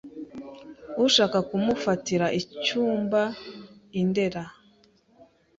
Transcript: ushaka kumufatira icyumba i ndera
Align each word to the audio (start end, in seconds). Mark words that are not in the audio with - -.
ushaka 1.05 1.37
kumufatira 1.49 2.25
icyumba 2.39 3.21
i 3.99 4.01
ndera 4.09 4.43